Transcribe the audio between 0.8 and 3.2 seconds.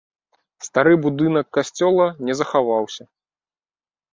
будынак касцёла не захаваўся.